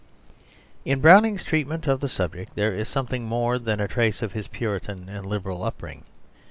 [0.83, 4.47] In Browning's treatment of the subject there is something more than a trace of his
[4.47, 6.05] Puritan and Liberal upbringing.